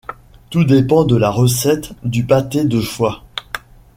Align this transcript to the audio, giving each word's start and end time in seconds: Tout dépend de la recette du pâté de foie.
Tout 0.49 0.63
dépend 0.63 1.03
de 1.03 1.15
la 1.15 1.29
recette 1.29 1.91
du 2.03 2.25
pâté 2.25 2.65
de 2.65 2.81
foie. 2.81 3.23